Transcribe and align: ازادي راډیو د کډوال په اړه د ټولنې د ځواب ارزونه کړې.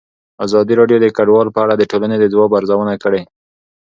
ازادي 0.45 0.73
راډیو 0.79 1.01
د 1.01 1.05
کډوال 1.17 1.47
په 1.55 1.59
اړه 1.65 1.73
د 1.77 1.83
ټولنې 1.91 2.17
د 2.19 2.25
ځواب 2.33 2.51
ارزونه 2.59 2.93
کړې. 3.03 3.21